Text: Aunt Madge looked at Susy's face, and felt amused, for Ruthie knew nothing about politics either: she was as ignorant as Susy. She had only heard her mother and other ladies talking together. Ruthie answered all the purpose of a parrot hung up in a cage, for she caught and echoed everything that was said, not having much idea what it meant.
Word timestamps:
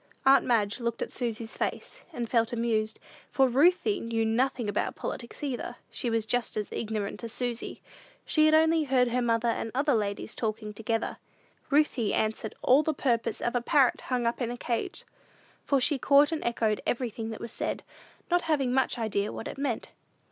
Aunt 0.25 0.43
Madge 0.43 0.79
looked 0.79 1.03
at 1.03 1.11
Susy's 1.11 1.55
face, 1.55 2.01
and 2.11 2.27
felt 2.27 2.51
amused, 2.51 2.99
for 3.29 3.47
Ruthie 3.47 3.99
knew 3.99 4.25
nothing 4.25 4.67
about 4.67 4.95
politics 4.95 5.43
either: 5.43 5.75
she 5.91 6.09
was 6.09 6.25
as 6.33 6.71
ignorant 6.71 7.23
as 7.23 7.31
Susy. 7.33 7.83
She 8.25 8.47
had 8.47 8.55
only 8.55 8.85
heard 8.85 9.09
her 9.09 9.21
mother 9.21 9.49
and 9.49 9.69
other 9.75 9.93
ladies 9.93 10.35
talking 10.35 10.73
together. 10.73 11.17
Ruthie 11.69 12.15
answered 12.15 12.55
all 12.63 12.81
the 12.81 12.95
purpose 12.95 13.41
of 13.41 13.55
a 13.55 13.61
parrot 13.61 14.01
hung 14.01 14.25
up 14.25 14.41
in 14.41 14.49
a 14.49 14.57
cage, 14.57 15.03
for 15.63 15.79
she 15.79 15.99
caught 15.99 16.31
and 16.31 16.43
echoed 16.43 16.81
everything 16.87 17.29
that 17.29 17.39
was 17.39 17.51
said, 17.51 17.83
not 18.31 18.41
having 18.49 18.73
much 18.73 18.97
idea 18.97 19.31
what 19.31 19.47
it 19.47 19.59
meant. 19.59 19.89